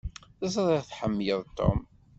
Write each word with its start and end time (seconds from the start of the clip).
Ẓriɣ 0.53 0.83
tḥemmleḍ 0.85 1.41
Tom. 1.57 1.79